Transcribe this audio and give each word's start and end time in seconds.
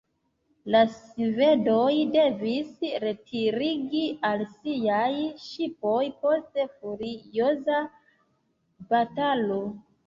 La 0.75 0.79
svedoj 0.93 1.91
devis 2.15 2.71
retiriĝi 3.05 4.03
al 4.31 4.43
siaj 4.55 5.13
ŝipoj 5.45 6.03
post 6.25 6.61
furioza 6.75 7.85
batalo. 8.95 9.65